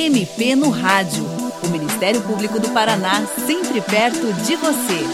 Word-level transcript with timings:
MP 0.00 0.56
no 0.56 0.70
Rádio. 0.70 1.22
O 1.62 1.68
Ministério 1.68 2.22
Público 2.22 2.58
do 2.58 2.72
Paraná, 2.72 3.26
sempre 3.26 3.82
perto 3.82 4.32
de 4.46 4.56
você. 4.56 5.04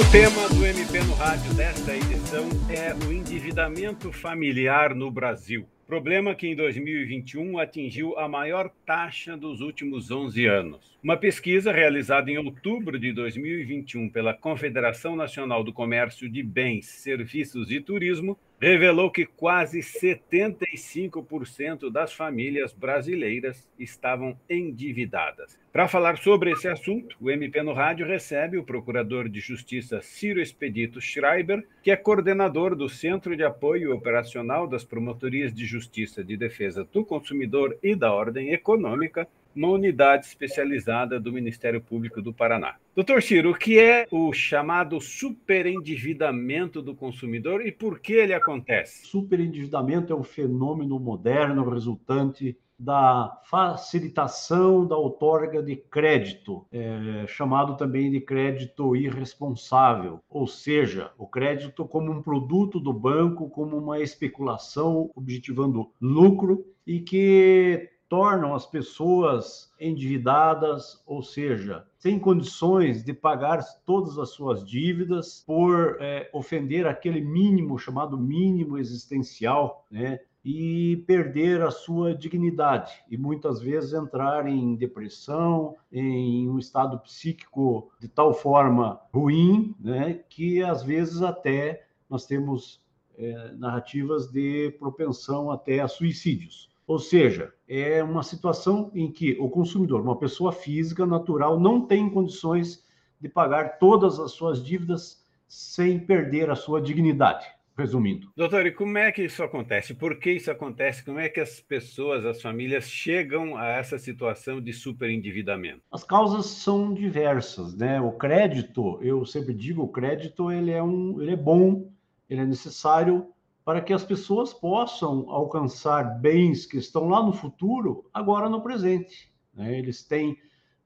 O 0.00 0.10
tema 0.10 0.48
do 0.48 0.64
MP 0.64 0.98
no 1.00 1.12
Rádio 1.12 1.52
desta 1.52 1.94
edição 1.94 2.48
é 2.70 2.94
o 3.06 3.12
endividamento 3.12 4.10
familiar 4.10 4.94
no 4.94 5.10
Brasil. 5.10 5.66
Problema 5.86 6.34
que 6.34 6.46
em 6.46 6.56
2021 6.56 7.58
atingiu 7.58 8.18
a 8.18 8.26
maior 8.26 8.70
taxa 8.86 9.36
dos 9.36 9.60
últimos 9.60 10.10
11 10.10 10.46
anos. 10.46 10.96
Uma 11.02 11.18
pesquisa 11.18 11.70
realizada 11.70 12.30
em 12.30 12.38
outubro 12.38 12.98
de 12.98 13.12
2021 13.12 14.08
pela 14.08 14.32
Confederação 14.32 15.14
Nacional 15.14 15.62
do 15.62 15.70
Comércio 15.70 16.30
de 16.30 16.42
Bens, 16.42 16.86
Serviços 16.86 17.70
e 17.70 17.78
Turismo 17.78 18.38
revelou 18.62 19.10
que 19.10 19.26
quase 19.26 19.80
75% 19.80 21.90
das 21.90 22.12
famílias 22.12 22.72
brasileiras 22.72 23.68
estavam 23.76 24.38
endividadas. 24.48 25.58
Para 25.72 25.88
falar 25.88 26.16
sobre 26.18 26.52
esse 26.52 26.68
assunto, 26.68 27.16
o 27.20 27.28
MP 27.28 27.60
no 27.60 27.72
Rádio 27.72 28.06
recebe 28.06 28.56
o 28.56 28.62
Procurador 28.62 29.28
de 29.28 29.40
Justiça 29.40 30.00
Ciro 30.00 30.40
Expedito 30.40 31.00
Schreiber, 31.00 31.66
que 31.82 31.90
é 31.90 31.96
coordenador 31.96 32.76
do 32.76 32.88
Centro 32.88 33.36
de 33.36 33.42
Apoio 33.42 33.92
Operacional 33.92 34.68
das 34.68 34.84
Promotorias 34.84 35.52
de 35.52 35.66
Justiça 35.66 36.22
de 36.22 36.36
Defesa 36.36 36.84
do 36.84 37.04
Consumidor 37.04 37.76
e 37.82 37.96
da 37.96 38.12
Ordem 38.12 38.52
Econômica, 38.52 39.26
uma 39.54 39.68
unidade 39.68 40.26
especializada 40.26 41.20
do 41.20 41.32
Ministério 41.32 41.80
Público 41.80 42.20
do 42.22 42.32
Paraná. 42.32 42.76
Doutor 42.94 43.22
Ciro, 43.22 43.50
o 43.50 43.54
que 43.54 43.78
é 43.78 44.06
o 44.10 44.32
chamado 44.32 45.00
superendividamento 45.00 46.82
do 46.82 46.94
consumidor 46.94 47.66
e 47.66 47.72
por 47.72 48.00
que 48.00 48.12
ele 48.12 48.34
acontece? 48.34 49.06
Superendividamento 49.06 50.12
é 50.12 50.16
um 50.16 50.24
fenômeno 50.24 50.98
moderno 50.98 51.68
resultante 51.68 52.56
da 52.82 53.40
facilitação 53.44 54.84
da 54.84 54.96
outorga 54.96 55.62
de 55.62 55.76
crédito, 55.76 56.66
é, 56.72 57.24
chamado 57.28 57.76
também 57.76 58.10
de 58.10 58.20
crédito 58.20 58.96
irresponsável, 58.96 60.18
ou 60.28 60.48
seja, 60.48 61.12
o 61.16 61.24
crédito 61.24 61.86
como 61.86 62.10
um 62.10 62.20
produto 62.20 62.80
do 62.80 62.92
banco, 62.92 63.48
como 63.48 63.76
uma 63.76 64.00
especulação 64.00 65.10
objetivando 65.14 65.92
lucro 66.00 66.64
e 66.84 66.98
que 66.98 67.88
tornam 68.12 68.54
as 68.54 68.66
pessoas 68.66 69.72
endividadas, 69.80 71.02
ou 71.06 71.22
seja, 71.22 71.86
sem 71.96 72.18
condições 72.18 73.02
de 73.02 73.14
pagar 73.14 73.64
todas 73.86 74.18
as 74.18 74.28
suas 74.28 74.68
dívidas 74.68 75.42
por 75.46 75.96
é, 75.98 76.28
ofender 76.30 76.86
aquele 76.86 77.22
mínimo 77.22 77.78
chamado 77.78 78.18
mínimo 78.18 78.76
existencial, 78.76 79.86
né? 79.90 80.20
E 80.44 81.02
perder 81.06 81.62
a 81.62 81.70
sua 81.70 82.14
dignidade 82.14 82.92
e 83.08 83.16
muitas 83.16 83.62
vezes 83.62 83.94
entrar 83.94 84.46
em 84.46 84.74
depressão, 84.74 85.74
em 85.90 86.50
um 86.50 86.58
estado 86.58 86.98
psíquico 86.98 87.90
de 87.98 88.08
tal 88.08 88.34
forma 88.34 89.00
ruim, 89.14 89.74
né, 89.80 90.20
que 90.28 90.62
às 90.62 90.82
vezes 90.82 91.22
até 91.22 91.86
nós 92.10 92.26
temos 92.26 92.82
é, 93.16 93.52
narrativas 93.52 94.30
de 94.30 94.74
propensão 94.78 95.50
até 95.50 95.80
a 95.80 95.88
suicídios. 95.88 96.71
Ou 96.86 96.98
seja, 96.98 97.52
é 97.68 98.02
uma 98.02 98.22
situação 98.22 98.90
em 98.94 99.10
que 99.10 99.36
o 99.40 99.48
consumidor, 99.48 100.00
uma 100.00 100.18
pessoa 100.18 100.52
física 100.52 101.06
natural, 101.06 101.58
não 101.58 101.86
tem 101.86 102.10
condições 102.10 102.84
de 103.20 103.28
pagar 103.28 103.78
todas 103.78 104.18
as 104.18 104.32
suas 104.32 104.62
dívidas 104.62 105.24
sem 105.46 105.98
perder 105.98 106.50
a 106.50 106.56
sua 106.56 106.80
dignidade. 106.80 107.46
Resumindo. 107.76 108.30
Doutor, 108.36 108.66
e 108.66 108.70
como 108.70 108.98
é 108.98 109.10
que 109.10 109.24
isso 109.24 109.42
acontece? 109.42 109.94
Por 109.94 110.18
que 110.18 110.32
isso 110.32 110.50
acontece? 110.50 111.02
Como 111.02 111.18
é 111.18 111.28
que 111.30 111.40
as 111.40 111.58
pessoas, 111.58 112.26
as 112.26 112.42
famílias 112.42 112.84
chegam 112.84 113.56
a 113.56 113.66
essa 113.66 113.98
situação 113.98 114.60
de 114.60 114.74
superendividamento? 114.74 115.80
As 115.90 116.04
causas 116.04 116.46
são 116.46 116.92
diversas, 116.92 117.74
né? 117.74 117.98
O 117.98 118.12
crédito, 118.12 118.98
eu 119.00 119.24
sempre 119.24 119.54
digo, 119.54 119.82
o 119.82 119.88
crédito 119.88 120.52
ele 120.52 120.70
é 120.70 120.82
um, 120.82 121.20
ele 121.22 121.32
é 121.32 121.36
bom, 121.36 121.90
ele 122.28 122.42
é 122.42 122.44
necessário 122.44 123.32
para 123.64 123.80
que 123.80 123.92
as 123.92 124.04
pessoas 124.04 124.52
possam 124.52 125.30
alcançar 125.30 126.20
bens 126.20 126.66
que 126.66 126.78
estão 126.78 127.08
lá 127.08 127.22
no 127.22 127.32
futuro, 127.32 128.08
agora 128.12 128.48
no 128.48 128.60
presente. 128.60 129.32
Né? 129.54 129.78
Eles 129.78 130.02
têm 130.02 130.36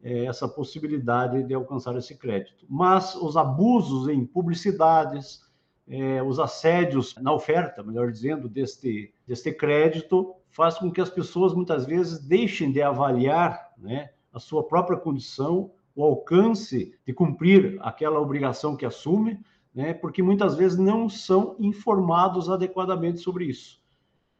é, 0.03 0.27
essa 0.27 0.47
possibilidade 0.47 1.43
de 1.43 1.55
alcançar 1.55 1.97
esse 1.97 2.17
crédito. 2.17 2.67
Mas 2.69 3.15
os 3.15 3.37
abusos 3.37 4.09
em 4.09 4.25
publicidades, 4.25 5.43
é, 5.89 6.23
os 6.23 6.39
assédios 6.39 7.15
na 7.17 7.33
oferta, 7.33 7.83
melhor 7.83 8.11
dizendo, 8.11 8.49
deste, 8.49 9.13
deste 9.27 9.53
crédito, 9.53 10.35
faz 10.51 10.79
com 10.79 10.91
que 10.91 11.01
as 11.01 11.11
pessoas 11.11 11.55
muitas 11.55 11.87
vezes 11.87 12.19
deixem 12.19 12.71
de 12.71 12.83
avaliar 12.83 13.73
né, 13.79 14.11
a 14.33 14.39
sua 14.39 14.67
própria 14.67 14.99
condição, 14.99 15.71
o 15.95 16.05
alcance 16.05 16.95
de 17.07 17.13
cumprir 17.15 17.79
aquela 17.81 18.21
obrigação 18.21 18.77
que 18.77 18.85
assume, 18.85 19.41
né? 19.77 19.93
porque 19.93 20.23
muitas 20.23 20.57
vezes 20.57 20.79
não 20.79 21.07
são 21.07 21.55
informados 21.59 22.49
adequadamente 22.49 23.21
sobre 23.21 23.45
isso. 23.45 23.79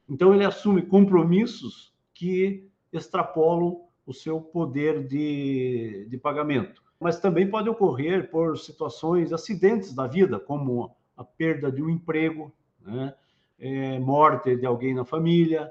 Então, 0.09 0.35
ele 0.35 0.47
assume 0.47 0.81
compromissos 0.81 1.93
que 2.15 2.67
extrapolam 2.91 3.83
o 4.07 4.15
seu 4.15 4.41
poder 4.41 5.07
de, 5.07 6.07
de 6.09 6.17
pagamento. 6.17 6.83
Mas 6.99 7.21
também 7.21 7.51
pode 7.51 7.69
ocorrer 7.69 8.31
por 8.31 8.57
situações, 8.57 9.31
acidentes 9.31 9.93
da 9.93 10.07
vida, 10.07 10.41
como 10.41 10.97
a 11.15 11.23
perda 11.23 11.71
de 11.71 11.83
um 11.83 11.91
emprego, 11.91 12.51
né? 12.81 13.13
é, 13.59 13.99
morte 13.99 14.57
de 14.57 14.65
alguém 14.65 14.95
na 14.95 15.05
família, 15.05 15.71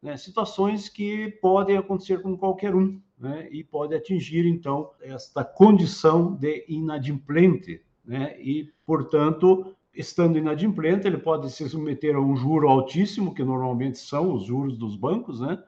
né? 0.00 0.16
situações 0.16 0.88
que 0.88 1.28
podem 1.42 1.76
acontecer 1.76 2.22
com 2.22 2.34
qualquer 2.34 2.74
um, 2.74 2.98
né? 3.18 3.46
e 3.50 3.62
pode 3.62 3.94
atingir, 3.94 4.46
então, 4.46 4.90
esta 5.02 5.44
condição 5.44 6.34
de 6.34 6.64
inadimplente 6.66 7.82
né? 8.04 8.34
E, 8.40 8.70
portanto, 8.84 9.74
estando 9.94 10.38
inadimplente, 10.38 11.06
ele 11.06 11.18
pode 11.18 11.50
se 11.50 11.68
submeter 11.68 12.16
a 12.16 12.20
um 12.20 12.36
juro 12.36 12.68
altíssimo, 12.68 13.34
que 13.34 13.44
normalmente 13.44 13.98
são 13.98 14.32
os 14.32 14.46
juros 14.46 14.76
dos 14.76 14.96
bancos, 14.96 15.40
né? 15.40 15.62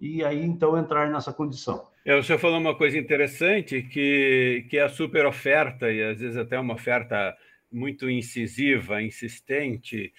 E 0.00 0.24
aí 0.24 0.42
então 0.42 0.78
entrar 0.78 1.10
nessa 1.10 1.32
condição. 1.32 1.86
É, 2.04 2.16
o 2.16 2.22
senhor 2.22 2.38
falou 2.38 2.58
uma 2.58 2.74
coisa 2.74 2.98
interessante, 2.98 3.82
que, 3.82 4.66
que 4.70 4.78
é 4.78 4.82
a 4.82 4.88
super 4.88 5.26
oferta, 5.26 5.92
e 5.92 6.02
às 6.02 6.20
vezes 6.20 6.36
até 6.36 6.58
uma 6.58 6.74
oferta 6.74 7.36
muito 7.70 8.08
incisiva, 8.08 9.02
insistente, 9.02 10.12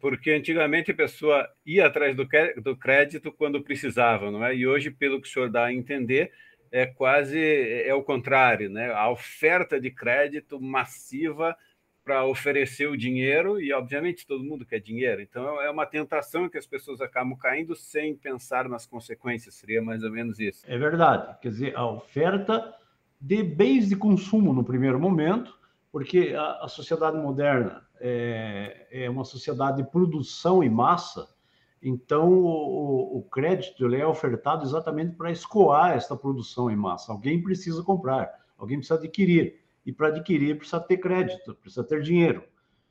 porque 0.00 0.30
antigamente 0.30 0.90
a 0.90 0.94
pessoa 0.94 1.48
ia 1.66 1.86
atrás 1.86 2.16
do, 2.16 2.26
do 2.62 2.76
crédito 2.76 3.32
quando 3.32 3.62
precisava, 3.62 4.30
não 4.30 4.44
é? 4.44 4.56
E 4.56 4.66
hoje, 4.66 4.90
pelo 4.90 5.20
que 5.20 5.28
o 5.28 5.30
senhor 5.30 5.50
dá 5.50 5.66
a 5.66 5.72
entender, 5.72 6.32
é 6.74 6.86
quase 6.86 7.38
é 7.38 7.94
o 7.94 8.02
contrário, 8.02 8.68
né? 8.68 8.92
A 8.92 9.08
oferta 9.08 9.80
de 9.80 9.92
crédito 9.92 10.60
massiva 10.60 11.56
para 12.04 12.26
oferecer 12.26 12.88
o 12.88 12.96
dinheiro 12.96 13.60
e 13.60 13.72
obviamente 13.72 14.26
todo 14.26 14.42
mundo 14.42 14.66
quer 14.66 14.80
dinheiro. 14.80 15.22
Então 15.22 15.62
é 15.62 15.70
uma 15.70 15.86
tentação 15.86 16.48
que 16.48 16.58
as 16.58 16.66
pessoas 16.66 17.00
acabam 17.00 17.38
caindo 17.38 17.76
sem 17.76 18.16
pensar 18.16 18.68
nas 18.68 18.86
consequências. 18.88 19.54
Seria 19.54 19.80
mais 19.80 20.02
ou 20.02 20.10
menos 20.10 20.40
isso. 20.40 20.64
É 20.66 20.76
verdade. 20.76 21.38
Quer 21.40 21.48
dizer, 21.50 21.76
a 21.76 21.86
oferta 21.86 22.74
de 23.20 23.40
bens 23.44 23.88
de 23.88 23.94
consumo 23.94 24.52
no 24.52 24.64
primeiro 24.64 24.98
momento, 24.98 25.56
porque 25.92 26.34
a, 26.36 26.64
a 26.64 26.68
sociedade 26.68 27.16
moderna 27.16 27.86
é, 28.00 28.88
é 28.90 29.08
uma 29.08 29.24
sociedade 29.24 29.76
de 29.76 29.88
produção 29.88 30.60
em 30.60 30.70
massa 30.70 31.28
então, 31.84 32.32
o, 32.32 33.18
o 33.18 33.22
crédito 33.24 33.94
é 33.94 34.06
ofertado 34.06 34.64
exatamente 34.64 35.16
para 35.16 35.30
escoar 35.30 35.92
esta 35.92 36.16
produção 36.16 36.70
em 36.70 36.76
massa. 36.76 37.12
Alguém 37.12 37.42
precisa 37.42 37.82
comprar, 37.82 38.32
alguém 38.56 38.78
precisa 38.78 38.98
adquirir. 38.98 39.60
E 39.84 39.92
para 39.92 40.08
adquirir, 40.08 40.56
precisa 40.56 40.80
ter 40.80 40.96
crédito, 40.96 41.54
precisa 41.56 41.84
ter 41.84 42.00
dinheiro. 42.00 42.42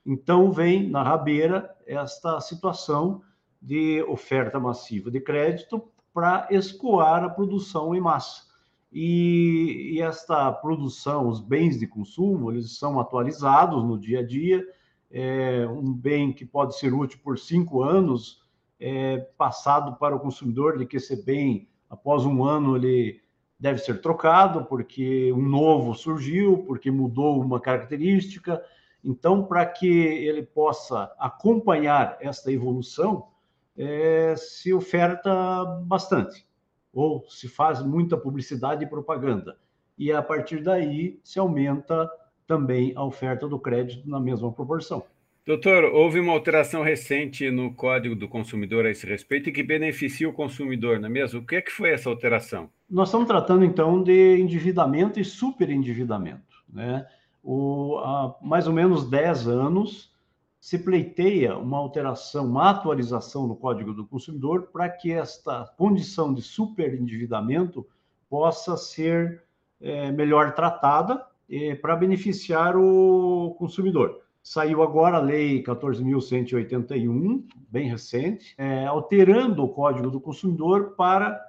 Então, 0.06 0.52
vem 0.52 0.88
na 0.88 1.02
rabeira 1.02 1.76
esta 1.88 2.40
situação 2.40 3.24
de 3.60 4.04
oferta 4.04 4.60
massiva 4.60 5.10
de 5.10 5.20
crédito 5.20 5.84
para 6.14 6.48
escoar 6.52 7.24
a 7.24 7.30
produção 7.30 7.96
em 7.96 8.02
massa. 8.02 8.44
E, 8.92 9.96
e, 9.96 10.02
esta 10.02 10.52
produção, 10.52 11.28
os 11.28 11.40
bens 11.40 11.80
de 11.80 11.88
consumo, 11.88 12.52
eles 12.52 12.78
são 12.78 13.00
atualizados 13.00 13.84
no 13.84 13.98
dia 13.98 14.20
a 14.20 14.24
dia. 14.24 14.64
É 15.10 15.66
um 15.68 15.92
bem 15.92 16.32
que 16.32 16.46
pode 16.46 16.78
ser 16.78 16.94
útil 16.94 17.20
por 17.24 17.40
cinco 17.40 17.82
anos, 17.82 18.43
é, 18.86 19.18
passado 19.38 19.96
para 19.96 20.14
o 20.14 20.20
consumidor 20.20 20.78
de 20.78 20.86
que 20.86 20.98
esse 20.98 21.24
bem, 21.24 21.70
após 21.90 22.26
um 22.26 22.44
ano, 22.44 22.76
ele 22.76 23.22
deve 23.58 23.80
ser 23.80 24.02
trocado, 24.02 24.66
porque 24.66 25.32
um 25.32 25.42
novo 25.42 25.96
surgiu, 25.96 26.66
porque 26.68 26.92
mudou 26.92 27.42
uma 27.42 27.62
característica. 27.62 28.62
Então, 29.02 29.46
para 29.46 29.66
que 29.66 29.88
ele 29.88 30.44
possa 30.44 31.14
acompanhar 31.18 32.18
esta 32.20 32.52
evolução, 32.52 33.30
é, 33.78 34.36
se 34.36 34.74
oferta 34.74 35.64
bastante, 35.86 36.46
ou 36.92 37.26
se 37.30 37.48
faz 37.48 37.82
muita 37.82 38.18
publicidade 38.18 38.84
e 38.84 38.90
propaganda. 38.90 39.58
E 39.98 40.12
a 40.12 40.22
partir 40.22 40.62
daí 40.62 41.22
se 41.24 41.40
aumenta 41.40 42.12
também 42.46 42.92
a 42.98 43.06
oferta 43.06 43.48
do 43.48 43.58
crédito 43.58 44.10
na 44.10 44.20
mesma 44.20 44.52
proporção. 44.52 45.06
Doutor, 45.46 45.84
houve 45.84 46.22
uma 46.22 46.32
alteração 46.32 46.84
recente 46.84 47.52
no 47.52 47.74
Código 47.74 48.16
do 48.16 48.30
Consumidor 48.30 48.86
a 48.86 48.90
esse 48.90 49.06
respeito 49.06 49.50
e 49.50 49.52
que 49.52 49.62
beneficia 49.62 50.30
o 50.30 50.32
consumidor, 50.32 51.02
não 51.02 51.08
é 51.08 51.12
mesmo? 51.12 51.42
O 51.42 51.46
que 51.46 51.58
é 51.58 51.62
que 51.62 51.70
foi 51.70 51.92
essa 51.92 52.10
alteração? 52.10 52.70
Nós 52.90 53.10
estamos 53.10 53.28
tratando, 53.28 53.66
então, 53.66 54.02
de 54.02 54.40
endividamento 54.40 55.20
e 55.20 55.26
superendividamento. 55.26 56.64
Né? 56.70 57.06
O, 57.44 57.98
há 57.98 58.38
mais 58.42 58.68
ou 58.68 58.74
menos 58.74 59.10
10 59.10 59.50
anos, 59.50 60.14
se 60.62 60.80
pleiteia 60.80 61.58
uma 61.58 61.78
alteração, 61.78 62.46
uma 62.46 62.70
atualização 62.70 63.46
no 63.46 63.58
Código 63.58 63.94
do 63.94 64.08
Consumidor 64.08 64.70
para 64.72 64.88
que 64.88 65.12
esta 65.12 65.66
condição 65.78 66.34
de 66.34 66.42
superendividamento 66.42 67.86
possa 68.30 68.78
ser 68.78 69.44
é, 69.82 70.10
melhor 70.10 70.56
tratada 70.56 71.22
é, 71.50 71.76
para 71.76 71.98
beneficiar 71.98 72.78
o 72.78 73.54
consumidor. 73.60 74.24
Saiu 74.44 74.84
agora 74.84 75.16
a 75.16 75.22
Lei 75.22 75.64
14.181, 75.64 77.46
bem 77.70 77.88
recente, 77.88 78.54
é, 78.58 78.86
alterando 78.86 79.64
o 79.64 79.70
Código 79.70 80.12
do 80.12 80.20
Consumidor 80.20 80.96
para 80.98 81.42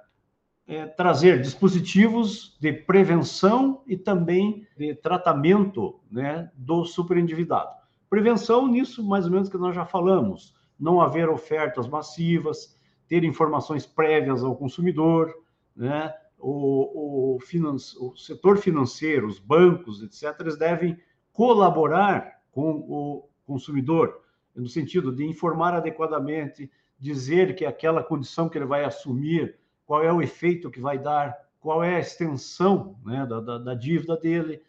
é, 0.65 0.85
trazer 0.85 1.41
dispositivos 1.41 2.57
de 2.57 2.71
prevenção 2.71 3.83
e 3.85 3.97
também 3.97 4.65
de 4.77 4.95
tratamento 4.95 5.99
né, 6.09 6.49
do 6.55 6.85
superendividado. 6.85 7.69
Prevenção, 8.09 8.65
nisso 8.65 9.05
mais 9.05 9.25
ou 9.25 9.31
menos 9.31 9.49
que 9.49 9.57
nós 9.57 9.75
já 9.75 9.85
falamos, 9.85 10.55
não 10.79 11.01
haver 11.01 11.27
ofertas 11.27 11.89
massivas, 11.89 12.79
ter 13.09 13.25
informações 13.25 13.85
prévias 13.85 14.41
ao 14.41 14.55
consumidor, 14.55 15.33
né, 15.75 16.13
o, 16.39 17.35
o, 17.35 17.37
o 17.37 18.15
setor 18.15 18.57
financeiro, 18.57 19.27
os 19.27 19.37
bancos, 19.37 20.01
etc., 20.01 20.39
eles 20.39 20.57
devem 20.57 20.97
colaborar 21.33 22.34
com 22.55 22.71
o 22.87 23.29
consumidor, 23.45 24.21
no 24.55 24.69
sentido 24.69 25.13
de 25.13 25.25
informar 25.25 25.73
adequadamente, 25.73 26.71
dizer 26.97 27.53
que 27.53 27.65
aquela 27.65 28.01
condição 28.01 28.47
que 28.47 28.57
ele 28.57 28.65
vai 28.65 28.85
assumir, 28.85 29.59
qual 29.85 30.01
é 30.01 30.11
o 30.11 30.21
efeito 30.21 30.71
que 30.71 30.79
vai 30.79 30.97
dar, 30.97 31.35
qual 31.59 31.83
é 31.83 31.97
a 31.97 31.99
extensão 31.99 32.95
né, 33.03 33.25
da, 33.25 33.41
da, 33.41 33.57
da, 33.57 33.73
dívida 33.73 34.15
dele, 34.15 34.61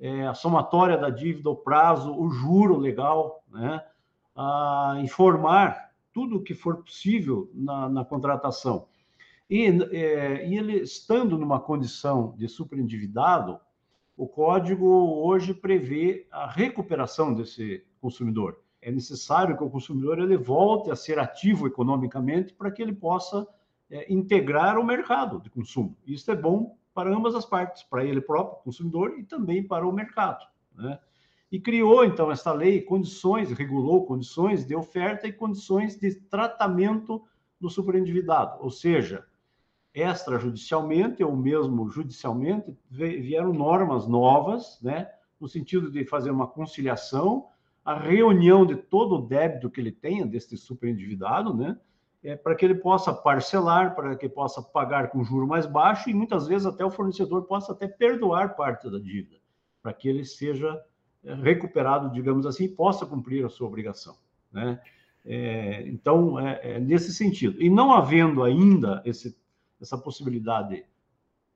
é, 0.00 0.26
a 0.26 0.32
somatória 0.32 0.96
da 0.96 1.10
dívida, 1.10 1.50
o 1.50 1.56
prazo, 1.56 2.18
o 2.18 2.30
juro 2.30 2.78
legal, 2.78 3.44
né, 3.52 3.84
a 4.34 4.96
informar 5.00 5.92
tudo 6.14 6.36
o 6.36 6.42
que 6.42 6.54
for 6.54 6.78
possível 6.78 7.50
na, 7.52 7.90
na 7.90 8.04
contratação. 8.06 8.86
E, 9.50 9.66
é, 9.92 10.48
e 10.48 10.56
ele 10.56 10.80
estando 10.80 11.36
numa 11.36 11.60
condição 11.60 12.34
de 12.38 12.48
superendividado, 12.48 13.60
o 14.16 14.28
código 14.28 14.86
hoje 15.24 15.52
prevê 15.52 16.26
a 16.30 16.46
recuperação 16.46 17.34
desse 17.34 17.84
consumidor. 18.00 18.60
É 18.80 18.90
necessário 18.90 19.56
que 19.56 19.64
o 19.64 19.70
consumidor 19.70 20.18
ele 20.18 20.36
volte 20.36 20.90
a 20.90 20.96
ser 20.96 21.18
ativo 21.18 21.66
economicamente 21.66 22.52
para 22.52 22.70
que 22.70 22.82
ele 22.82 22.92
possa 22.92 23.46
é, 23.90 24.12
integrar 24.12 24.78
o 24.78 24.84
mercado 24.84 25.40
de 25.40 25.50
consumo. 25.50 25.96
Isso 26.06 26.30
é 26.30 26.36
bom 26.36 26.76
para 26.92 27.14
ambas 27.14 27.34
as 27.34 27.44
partes, 27.44 27.82
para 27.82 28.04
ele 28.04 28.20
próprio, 28.20 28.62
consumidor, 28.62 29.18
e 29.18 29.24
também 29.24 29.66
para 29.66 29.86
o 29.86 29.92
mercado. 29.92 30.46
Né? 30.74 30.98
E 31.50 31.58
criou, 31.58 32.04
então, 32.04 32.30
esta 32.30 32.52
lei 32.52 32.82
condições, 32.82 33.50
regulou 33.50 34.06
condições 34.06 34.64
de 34.64 34.76
oferta 34.76 35.26
e 35.26 35.32
condições 35.32 35.98
de 35.98 36.14
tratamento 36.14 37.24
do 37.60 37.68
superendividado, 37.68 38.62
ou 38.62 38.70
seja, 38.70 39.24
extrajudicialmente 39.94 41.22
ou 41.22 41.36
mesmo 41.36 41.88
judicialmente, 41.88 42.76
vieram 42.90 43.52
normas 43.52 44.08
novas, 44.08 44.80
né, 44.82 45.08
no 45.40 45.48
sentido 45.48 45.90
de 45.90 46.04
fazer 46.04 46.30
uma 46.30 46.48
conciliação, 46.48 47.46
a 47.84 47.96
reunião 47.96 48.66
de 48.66 48.74
todo 48.74 49.16
o 49.16 49.22
débito 49.22 49.70
que 49.70 49.80
ele 49.80 49.92
tenha 49.92 50.26
deste 50.26 50.56
superendividado, 50.56 51.54
né, 51.54 51.78
é, 52.24 52.34
para 52.34 52.56
que 52.56 52.64
ele 52.64 52.74
possa 52.74 53.12
parcelar, 53.12 53.94
para 53.94 54.16
que 54.16 54.28
possa 54.28 54.60
pagar 54.60 55.10
com 55.10 55.22
juro 55.22 55.46
mais 55.46 55.66
baixo 55.66 56.10
e 56.10 56.14
muitas 56.14 56.48
vezes 56.48 56.66
até 56.66 56.84
o 56.84 56.90
fornecedor 56.90 57.44
possa 57.44 57.72
até 57.72 57.86
perdoar 57.86 58.56
parte 58.56 58.90
da 58.90 58.98
dívida, 58.98 59.36
para 59.80 59.92
que 59.92 60.08
ele 60.08 60.24
seja 60.24 60.82
é, 61.22 61.34
recuperado, 61.34 62.10
digamos 62.10 62.46
assim, 62.46 62.64
e 62.64 62.68
possa 62.68 63.06
cumprir 63.06 63.44
a 63.44 63.48
sua 63.48 63.68
obrigação, 63.68 64.16
né? 64.50 64.80
É, 65.26 65.86
então, 65.88 66.38
é, 66.38 66.60
é 66.62 66.78
nesse 66.78 67.12
sentido. 67.14 67.60
E 67.62 67.70
não 67.70 67.92
havendo 67.92 68.42
ainda 68.42 69.00
esse 69.06 69.34
essa 69.80 69.98
possibilidade 69.98 70.84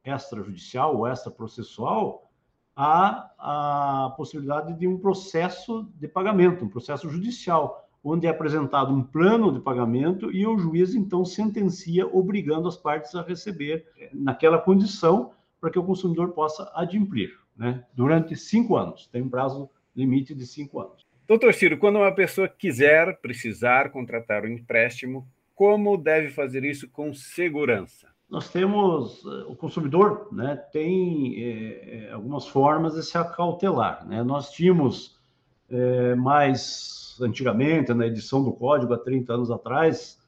extrajudicial 0.05 0.97
ou 0.97 1.07
extraprocessual, 1.07 2.31
há 2.75 3.31
a 3.39 4.15
possibilidade 4.17 4.73
de 4.75 4.87
um 4.87 4.99
processo 4.99 5.91
de 5.97 6.07
pagamento, 6.07 6.65
um 6.65 6.69
processo 6.69 7.09
judicial, 7.11 7.89
onde 8.03 8.27
é 8.27 8.31
apresentado 8.31 8.95
um 8.95 9.03
plano 9.03 9.53
de 9.53 9.61
pagamento 9.61 10.31
e 10.33 10.47
o 10.47 10.57
juiz 10.57 10.95
então 10.95 11.25
sentencia 11.25 12.07
obrigando 12.07 12.69
as 12.69 12.77
partes 12.77 13.15
a 13.15 13.23
receber 13.23 13.87
naquela 14.13 14.59
condição 14.59 15.33
para 15.61 15.71
que 15.71 15.79
o 15.79 15.85
consumidor 15.85 16.31
possa 16.31 16.71
adimplir, 16.75 17.37
né? 17.57 17.85
Durante 17.93 18.37
cinco 18.37 18.77
anos, 18.77 19.09
tem 19.09 19.23
um 19.23 19.29
prazo 19.29 19.69
limite 19.95 20.33
de 20.35 20.47
cinco 20.47 20.81
anos. 20.81 21.05
Doutor 21.27 21.53
Ciro, 21.53 21.77
quando 21.77 21.97
uma 21.97 22.15
pessoa 22.15 22.49
quiser, 22.49 23.21
precisar 23.21 23.91
contratar 23.91 24.45
um 24.45 24.49
empréstimo, 24.49 25.29
como 25.59 25.99
deve 25.99 26.31
fazer 26.31 26.65
isso 26.65 26.89
com 26.89 27.13
segurança? 27.13 28.07
nós 28.31 28.51
temos 28.51 29.25
o 29.25 29.57
consumidor, 29.57 30.29
né, 30.31 30.55
tem 30.71 31.43
é, 31.43 32.11
algumas 32.13 32.47
formas 32.47 32.95
de 32.95 33.03
se 33.03 33.17
acautelar, 33.17 34.07
né? 34.07 34.23
Nós 34.23 34.51
tínhamos 34.51 35.19
é, 35.71 36.15
mais 36.15 37.17
antigamente, 37.23 37.95
na 37.95 38.07
edição 38.07 38.45
do 38.45 38.53
código 38.53 38.93
há 38.93 38.99
30 38.99 39.33
anos 39.33 39.51
atrás, 39.51 40.21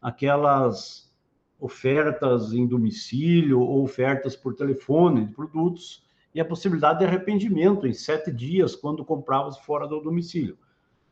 aquelas 0.00 1.12
ofertas 1.58 2.52
em 2.52 2.64
domicílio 2.64 3.60
ou 3.60 3.82
ofertas 3.82 4.36
por 4.36 4.54
telefone 4.54 5.26
de 5.26 5.34
produtos 5.34 6.06
e 6.32 6.40
a 6.40 6.44
possibilidade 6.44 7.00
de 7.00 7.06
arrependimento 7.06 7.88
em 7.88 7.92
sete 7.92 8.30
dias 8.30 8.76
quando 8.76 9.04
comprávamos 9.04 9.58
fora 9.58 9.88
do 9.88 10.00
domicílio. 10.00 10.56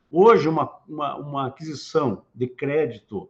Hoje, 0.09 0.49
uma, 0.49 0.71
uma, 0.89 1.17
uma 1.17 1.47
aquisição 1.49 2.23
de 2.33 2.47
crédito, 2.47 3.29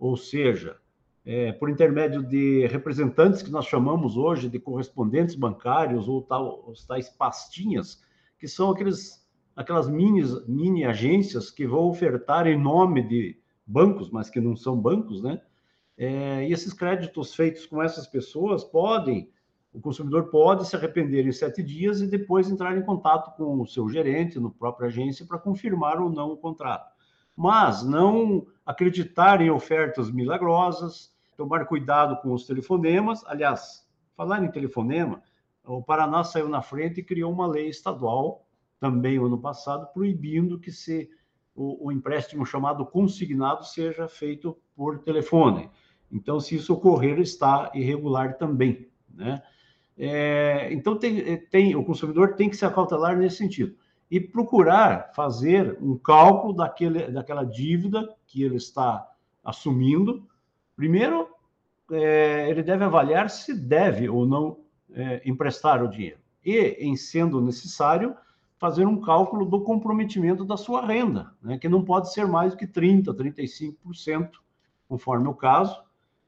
ou 0.00 0.16
seja, 0.16 0.78
é, 1.26 1.52
por 1.52 1.68
intermédio 1.68 2.22
de 2.22 2.66
representantes 2.68 3.42
que 3.42 3.50
nós 3.50 3.66
chamamos 3.66 4.16
hoje 4.16 4.48
de 4.48 4.58
correspondentes 4.58 5.34
bancários 5.34 6.08
ou 6.08 6.22
tal, 6.22 6.64
os 6.66 6.86
tais 6.86 7.10
pastinhas, 7.10 8.02
que 8.38 8.48
são 8.48 8.70
aqueles, 8.70 9.28
aquelas 9.54 9.90
mini, 9.90 10.22
mini 10.48 10.86
agências 10.86 11.50
que 11.50 11.66
vão 11.66 11.80
ofertar 11.80 12.46
em 12.46 12.58
nome 12.58 13.02
de 13.02 13.38
bancos, 13.66 14.10
mas 14.10 14.30
que 14.30 14.40
não 14.40 14.56
são 14.56 14.80
bancos, 14.80 15.22
né? 15.22 15.42
É, 15.98 16.48
e 16.48 16.52
esses 16.52 16.72
créditos 16.72 17.34
feitos 17.34 17.66
com 17.66 17.82
essas 17.82 18.06
pessoas 18.06 18.64
podem, 18.64 19.30
o 19.70 19.80
consumidor 19.80 20.30
pode 20.30 20.66
se 20.66 20.74
arrepender 20.74 21.26
em 21.26 21.32
sete 21.32 21.62
dias 21.62 22.00
e 22.00 22.06
depois 22.06 22.50
entrar 22.50 22.76
em 22.78 22.82
contato 22.82 23.36
com 23.36 23.60
o 23.60 23.66
seu 23.66 23.86
gerente, 23.90 24.40
no 24.40 24.50
própria 24.50 24.86
agência, 24.86 25.26
para 25.26 25.38
confirmar 25.38 26.00
ou 26.00 26.08
não 26.08 26.32
o 26.32 26.38
contrato 26.38 26.90
mas 27.36 27.82
não 27.82 28.46
acreditar 28.64 29.40
em 29.40 29.50
ofertas 29.50 30.10
milagrosas, 30.10 31.12
tomar 31.36 31.64
cuidado 31.66 32.16
com 32.20 32.32
os 32.32 32.46
telefonemas. 32.46 33.24
Aliás, 33.26 33.86
falar 34.16 34.44
em 34.44 34.50
telefonema, 34.50 35.22
o 35.64 35.82
Paraná 35.82 36.22
saiu 36.22 36.48
na 36.48 36.62
frente 36.62 37.00
e 37.00 37.04
criou 37.04 37.32
uma 37.32 37.46
lei 37.46 37.68
estadual, 37.68 38.46
também 38.78 39.18
ano 39.18 39.38
passado, 39.38 39.86
proibindo 39.92 40.58
que 40.58 40.72
se 40.72 41.10
o, 41.54 41.88
o 41.88 41.92
empréstimo 41.92 42.46
chamado 42.46 42.84
consignado 42.86 43.64
seja 43.64 44.08
feito 44.08 44.56
por 44.74 45.00
telefone. 45.00 45.70
Então, 46.10 46.40
se 46.40 46.56
isso 46.56 46.74
ocorrer, 46.74 47.18
está 47.18 47.70
irregular 47.74 48.36
também, 48.36 48.88
né? 49.08 49.42
É, 49.96 50.72
então, 50.72 50.96
tem, 50.96 51.36
tem, 51.48 51.76
o 51.76 51.84
consumidor 51.84 52.34
tem 52.34 52.48
que 52.48 52.56
se 52.56 52.64
acautelar 52.64 53.16
nesse 53.18 53.36
sentido 53.36 53.76
e 54.10 54.20
procurar 54.20 55.12
fazer 55.14 55.78
um 55.80 55.96
cálculo 55.96 56.52
daquele, 56.52 57.10
daquela 57.12 57.44
dívida 57.44 58.12
que 58.26 58.42
ele 58.42 58.56
está 58.56 59.06
assumindo. 59.44 60.26
Primeiro, 60.74 61.28
é, 61.92 62.48
ele 62.50 62.62
deve 62.62 62.84
avaliar 62.84 63.30
se 63.30 63.54
deve 63.54 64.08
ou 64.08 64.26
não 64.26 64.58
é, 64.92 65.22
emprestar 65.24 65.82
o 65.82 65.88
dinheiro. 65.88 66.18
E, 66.44 66.76
em 66.80 66.96
sendo 66.96 67.40
necessário, 67.40 68.16
fazer 68.58 68.86
um 68.86 69.00
cálculo 69.00 69.46
do 69.46 69.62
comprometimento 69.62 70.44
da 70.44 70.56
sua 70.56 70.84
renda, 70.84 71.32
né, 71.42 71.56
que 71.58 71.68
não 71.68 71.82
pode 71.82 72.12
ser 72.12 72.26
mais 72.26 72.52
do 72.52 72.58
que 72.58 72.66
30%, 72.66 73.14
35%, 73.14 74.32
conforme 74.88 75.28
o 75.28 75.34
caso, 75.34 75.82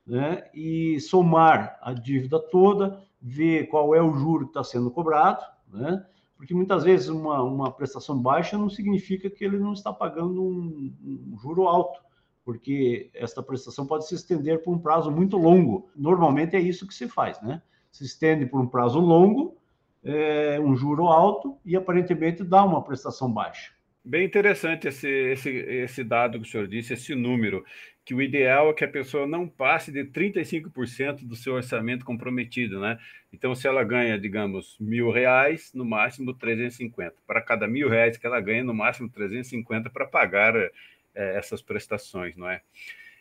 né, 0.07 0.45
e 0.55 0.99
somar 1.01 1.79
a 1.83 1.93
dívida 1.93 2.39
toda, 2.39 3.03
ver 3.21 3.67
qual 3.67 3.95
é 3.95 4.01
o 4.01 4.15
juro 4.15 4.47
que 4.47 4.51
está 4.51 4.65
sendo 4.65 4.91
cobrado, 4.91 5.45
né, 5.71 6.05
porque 6.43 6.55
muitas 6.55 6.83
vezes 6.83 7.07
uma, 7.07 7.41
uma 7.41 7.71
prestação 7.71 8.21
baixa 8.21 8.59
não 8.59 8.69
significa 8.69 9.31
que 9.31 9.45
ele 9.45 9.61
não 9.61 9.75
está 9.75 9.93
pagando 9.93 10.43
um, 10.43 10.93
um 11.01 11.39
juro 11.39 11.69
alto, 11.69 12.01
porque 12.45 13.13
esta 13.15 13.41
prestação 13.41 13.87
pode 13.87 14.09
se 14.09 14.17
estender 14.17 14.61
por 14.61 14.75
um 14.75 14.79
prazo 14.81 15.09
muito 15.09 15.37
longo. 15.37 15.89
Normalmente 15.95 16.57
é 16.57 16.61
isso 16.61 16.85
que 16.85 16.95
se 16.95 17.07
faz, 17.07 17.41
né? 17.43 17.63
Se 17.93 18.03
estende 18.03 18.45
por 18.45 18.61
um 18.61 18.67
prazo 18.67 18.99
longo, 18.99 19.57
é, 20.03 20.59
um 20.59 20.75
juro 20.75 21.07
alto 21.07 21.57
e 21.65 21.77
aparentemente 21.77 22.43
dá 22.43 22.65
uma 22.65 22.83
prestação 22.83 23.33
baixa. 23.33 23.71
Bem 24.05 24.27
interessante 24.27 24.89
esse, 24.89 25.09
esse, 25.09 25.49
esse 25.49 26.03
dado 26.03 26.41
que 26.41 26.49
o 26.49 26.51
senhor 26.51 26.67
disse, 26.67 26.93
esse 26.93 27.15
número, 27.15 27.65
que 28.05 28.15
o 28.15 28.21
ideal 28.21 28.71
é 28.71 28.75
que 28.75 28.85
a 28.85 28.89
pessoa 28.89 29.27
não 29.27 29.49
passe 29.49 29.93
de 29.93 30.05
35% 30.05 31.25
do 31.25 31.37
seu 31.37 31.55
orçamento 31.55 32.05
comprometido, 32.05 32.81
né? 32.81 32.99
Então, 33.33 33.55
se 33.55 33.69
ela 33.69 33.85
ganha, 33.85 34.19
digamos, 34.19 34.77
mil 34.81 35.11
reais, 35.11 35.73
no 35.73 35.85
máximo 35.85 36.35
350. 36.35 37.15
Para 37.27 37.41
cada 37.41 37.69
mil 37.69 37.89
reais 37.89 38.17
que 38.17 38.27
ela 38.27 38.41
ganha, 38.41 38.65
no 38.65 38.75
máximo 38.75 39.09
350 39.09 39.89
para 39.91 40.07
pagar 40.07 40.57
é, 40.57 40.71
essas 41.15 41.63
prestações, 41.63 42.37
não 42.37 42.49
é? 42.49 42.61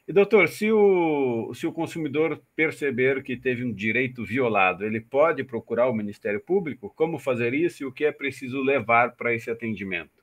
E, 0.07 0.11
doutor, 0.11 0.47
se 0.47 0.71
o, 0.71 1.53
se 1.53 1.67
o 1.67 1.71
consumidor 1.71 2.41
perceber 2.55 3.21
que 3.21 3.37
teve 3.37 3.63
um 3.63 3.71
direito 3.71 4.25
violado, 4.25 4.83
ele 4.83 4.99
pode 4.99 5.43
procurar 5.43 5.87
o 5.87 5.93
Ministério 5.93 6.41
Público? 6.41 6.91
Como 6.95 7.19
fazer 7.19 7.53
isso 7.53 7.83
e 7.83 7.85
o 7.85 7.91
que 7.91 8.05
é 8.05 8.11
preciso 8.11 8.61
levar 8.61 9.15
para 9.15 9.33
esse 9.33 9.51
atendimento? 9.51 10.20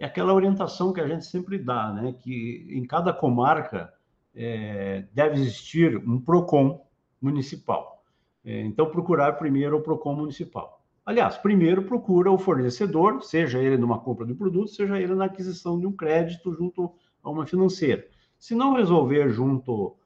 É 0.00 0.06
aquela 0.06 0.32
orientação 0.32 0.94
que 0.94 1.00
a 1.00 1.06
gente 1.06 1.26
sempre 1.26 1.58
dá, 1.58 1.92
né? 1.92 2.14
Que 2.18 2.66
em 2.70 2.86
cada 2.86 3.12
comarca 3.12 3.92
é, 4.34 5.04
deve 5.12 5.38
existir 5.38 5.94
um 5.98 6.18
PROCON 6.18 6.86
municipal. 7.20 8.02
É, 8.42 8.62
então, 8.62 8.90
procurar 8.90 9.34
primeiro 9.34 9.76
o 9.76 9.82
PROCON 9.82 10.16
municipal. 10.16 10.82
Aliás, 11.04 11.36
primeiro 11.36 11.82
procura 11.82 12.30
o 12.30 12.38
fornecedor, 12.38 13.22
seja 13.22 13.58
ele 13.58 13.76
numa 13.76 13.98
compra 14.00 14.24
de 14.24 14.32
produto, 14.32 14.70
seja 14.70 14.98
ele 14.98 15.14
na 15.14 15.26
aquisição 15.26 15.78
de 15.78 15.86
um 15.86 15.92
crédito 15.92 16.54
junto 16.54 16.94
a 17.22 17.28
uma 17.28 17.46
financeira. 17.46 18.06
Se 18.38 18.54
não 18.54 18.74
resolver 18.74 19.28
junto 19.28 19.96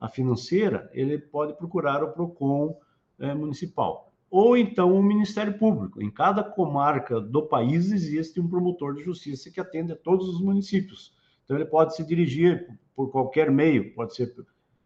à 0.00 0.08
financeira, 0.08 0.88
ele 0.94 1.18
pode 1.18 1.52
procurar 1.58 2.02
o 2.02 2.12
PROCON 2.12 2.74
é, 3.18 3.34
municipal 3.34 4.11
ou 4.32 4.56
então 4.56 4.98
o 4.98 5.02
Ministério 5.02 5.58
Público. 5.58 6.02
Em 6.02 6.10
cada 6.10 6.42
comarca 6.42 7.20
do 7.20 7.42
país 7.42 7.92
existe 7.92 8.40
um 8.40 8.48
promotor 8.48 8.94
de 8.94 9.02
justiça 9.02 9.50
que 9.50 9.60
atende 9.60 9.92
a 9.92 9.96
todos 9.96 10.26
os 10.26 10.40
municípios. 10.40 11.12
Então 11.44 11.54
ele 11.54 11.66
pode 11.66 11.94
se 11.94 12.02
dirigir 12.02 12.66
por 12.96 13.10
qualquer 13.10 13.50
meio, 13.50 13.92
pode 13.94 14.16
ser 14.16 14.34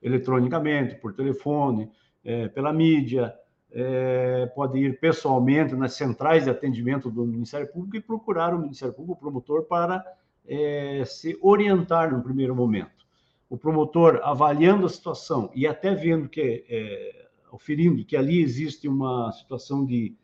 eletronicamente, 0.02 0.96
por 0.96 1.14
telefone, 1.14 1.88
é, 2.24 2.48
pela 2.48 2.72
mídia, 2.72 3.32
é, 3.70 4.46
pode 4.46 4.80
ir 4.80 4.98
pessoalmente 4.98 5.76
nas 5.76 5.94
centrais 5.94 6.42
de 6.42 6.50
atendimento 6.50 7.08
do 7.08 7.24
Ministério 7.24 7.68
Público 7.68 7.96
e 7.96 8.00
procurar 8.00 8.52
o 8.52 8.58
Ministério 8.58 8.94
Público, 8.94 9.12
o 9.12 9.16
promotor, 9.16 9.62
para 9.62 10.04
é, 10.44 11.04
se 11.06 11.38
orientar 11.40 12.12
no 12.12 12.20
primeiro 12.20 12.54
momento. 12.54 13.06
O 13.48 13.56
promotor, 13.56 14.20
avaliando 14.24 14.86
a 14.86 14.88
situação 14.88 15.52
e 15.54 15.68
até 15.68 15.94
vendo 15.94 16.28
que 16.28 16.64
é, 16.68 17.25
oferindo 17.50 18.04
que 18.04 18.16
ali 18.16 18.42
existe 18.42 18.88
uma 18.88 19.32
situação 19.32 19.84
de, 19.84 20.14